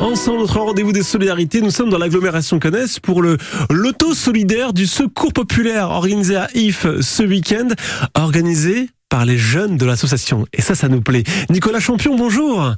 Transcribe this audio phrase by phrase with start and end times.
[0.00, 3.36] Ensemble, notre rendez-vous des solidarités, nous sommes dans l'agglomération Connaisse pour le
[3.70, 7.68] loto solidaire du Secours populaire organisé à If ce week-end,
[8.14, 10.46] organisé par les jeunes de l'association.
[10.52, 11.24] Et ça, ça nous plaît.
[11.50, 12.74] Nicolas Champion, bonjour.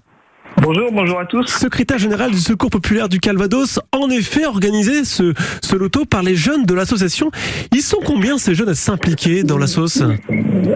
[0.62, 1.46] Bonjour, bonjour à tous.
[1.46, 5.32] Secrétaire général du Secours populaire du Calvados, en effet organisé ce,
[5.62, 7.30] ce loto par les jeunes de l'association.
[7.72, 10.02] Ils sont combien ces jeunes à s'impliquer dans la sauce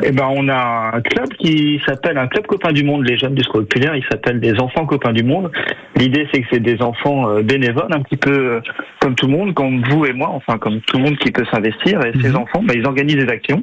[0.03, 3.35] Eh ben, on a un club qui s'appelle un club copain du monde, les jeunes
[3.35, 3.97] du Secours populaire.
[3.97, 5.51] Il s'appelle des enfants copains du monde.
[5.97, 8.61] L'idée, c'est que c'est des enfants euh, bénévoles, un petit peu euh,
[9.01, 11.45] comme tout le monde, comme vous et moi, enfin comme tout le monde qui peut
[11.51, 12.01] s'investir.
[12.05, 12.37] Et ces Mhm.
[12.37, 13.63] enfants, ben, ils organisent des actions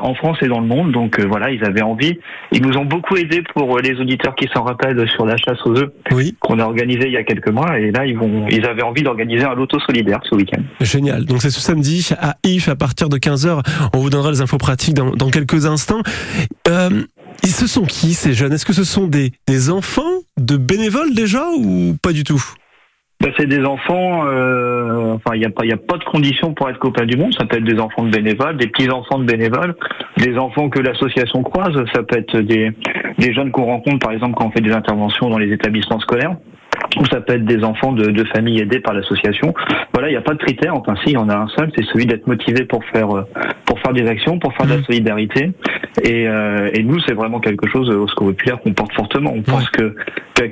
[0.00, 0.92] en France et dans le monde.
[0.92, 2.18] Donc euh, voilà, ils avaient envie.
[2.52, 5.58] Ils nous ont beaucoup aidés pour euh, les auditeurs qui s'en rappellent sur la chasse
[5.64, 7.78] aux œufs Oui, qu'on a organisé il y a quelques mois.
[7.78, 10.62] Et là, ils vont, ils avaient envie d'organiser un loto solidaire ce week-end.
[10.80, 11.24] génial.
[11.24, 13.60] Donc c'est ce samedi à If à partir de 15h.
[13.94, 16.02] On vous donnera les infos pratiques dans, dans quelques instants.
[16.68, 17.04] Euh,
[17.42, 18.52] et ce sont qui ces jeunes?
[18.52, 20.02] Est-ce que ce sont des, des enfants
[20.38, 22.42] de bénévoles déjà ou pas du tout?
[23.22, 26.02] Ben, c'est des enfants, euh, enfin, il n'y a, pas- il y a pas de
[26.02, 27.32] conditions pour être copain du monde.
[27.38, 29.76] Ça peut être des enfants de bénévoles, des petits-enfants de bénévoles,
[30.16, 31.72] des enfants que l'association croise.
[31.94, 32.72] Ça peut être des,
[33.18, 36.34] des jeunes qu'on rencontre, par exemple, quand on fait des interventions dans les établissements scolaires.
[36.98, 39.54] Ou ça peut être des enfants de, de familles aidées par l'association.
[39.92, 40.74] Voilà, il n'y a pas de critère.
[40.74, 43.22] Enfin, si, il y en a un seul, c'est celui d'être motivé pour faire euh,
[43.66, 45.52] pour faire des actions, pour faire de la solidarité.
[46.02, 49.32] Et, euh, et nous, c'est vraiment quelque chose euh, au Secours populaire qu'on porte fortement.
[49.34, 49.94] On pense que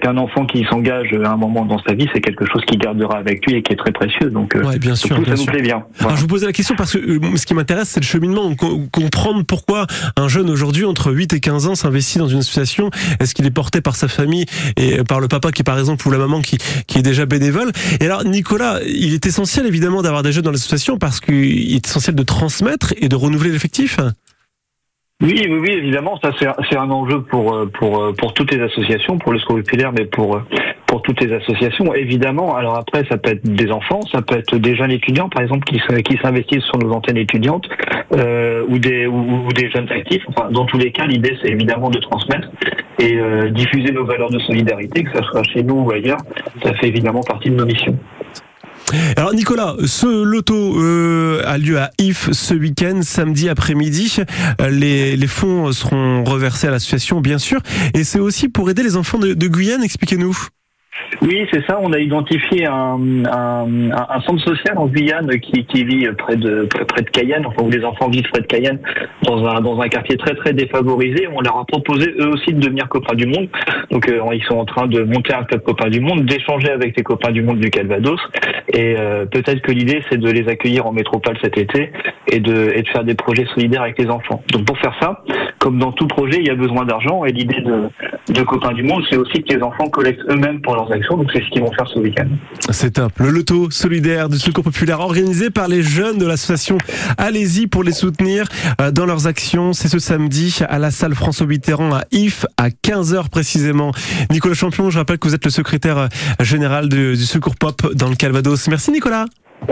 [0.03, 3.17] qu'un enfant qui s'engage à un moment dans sa vie, c'est quelque chose qu'il gardera
[3.17, 4.31] avec lui et qui est très précieux.
[4.31, 5.85] Donc, euh, Ouais, bien sûr, bien ça nous plaît bien.
[5.99, 8.55] Alors, je vous posais la question parce que euh, ce qui m'intéresse, c'est le cheminement.
[8.55, 12.91] Com- comprendre pourquoi un jeune aujourd'hui, entre 8 et 15 ans, s'investit dans une association.
[13.19, 14.45] Est-ce qu'il est porté par sa famille
[14.77, 17.73] et par le papa qui par exemple ou la maman qui, qui est déjà bénévole?
[18.01, 21.87] Et alors, Nicolas, il est essentiel évidemment d'avoir des jeunes dans l'association parce qu'il est
[21.87, 23.99] essentiel de transmettre et de renouveler l'effectif?
[25.23, 28.63] Oui, oui, oui, évidemment, ça c'est un- enjeu pour euh, pour euh, pour toutes les
[28.63, 30.41] associations, pour le Secours populaire, mais pour euh,
[30.87, 32.57] pour toutes les associations, évidemment.
[32.57, 35.65] Alors après, ça peut être des enfants, ça peut être des jeunes étudiants, par exemple,
[35.65, 37.69] qui qui s'investissent sur nos antennes étudiantes,
[38.17, 40.23] euh, ou des ou, des jeunes actifs.
[40.29, 42.49] Enfin, dans tous les cas, l'idée c'est évidemment de transmettre
[42.99, 43.19] et
[43.51, 46.19] diffuser nos valeurs de solidarité, que ce soit chez nous ou ailleurs.
[46.63, 47.97] Ça fait évidemment partie de nos missions.
[49.17, 54.17] Alors Nicolas, ce loto euh, a lieu à If ce week-end, samedi après-midi.
[54.61, 57.61] Euh, Les, les fonds seront reversés à l'association, bien sûr.
[57.95, 60.37] Et c'est aussi pour aider les enfants de, de Guyane, expliquez-nous.
[61.23, 61.79] Oui, c'est ça.
[61.81, 66.69] On a identifié un, un, un- centre social en Guyane qui, qui vit près de
[66.87, 68.79] près de Cayenne, enfin où les enfants vivent près de Cayenne,
[69.23, 71.27] dans un dans un quartier très très défavorisé.
[71.35, 73.49] On leur a proposé eux aussi de devenir copains du monde.
[73.91, 76.97] Donc euh, ils sont en train de monter un club copains du monde, d'échanger avec
[76.97, 78.21] les copains du monde du Calvados.
[78.69, 81.93] Et euh, peut-être que l'idée c'est de les accueillir en métropole cet été
[82.27, 84.43] et de et de faire des projets solidaires avec les enfants.
[84.53, 85.23] Donc pour faire ça,
[85.61, 87.89] comme dans tout projet, il y a besoin d'argent et l'idée de
[88.33, 91.17] de copains du monde, c'est aussi que les enfants collectent eux-mêmes pour leurs actions.
[91.17, 92.29] Donc c'est ce qu'ils vont faire ce week-end.
[92.71, 93.13] C'est top.
[93.19, 96.79] Le loto solidaire du Secours populaire organisé par les jeunes de l'association.
[97.19, 98.47] Allez-y pour les soutenir
[98.81, 99.73] euh, dans leurs actions.
[99.73, 103.93] C'est ce samedi à la salle François Mitterrand à If à 15h précisément.
[104.31, 106.09] Nicolas Champion, je rappelle que vous êtes le secrétaire euh,
[106.41, 108.69] général du, du Secours Pop dans le Calvados.
[108.69, 109.27] Merci Nicolas.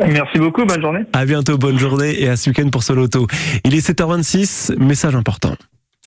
[0.06, 1.00] Merci beaucoup, bonne journée.
[1.12, 3.26] À bientôt, bonne journée et à ce week-end pour ce loto.
[3.64, 5.54] Il est 7h26, message important.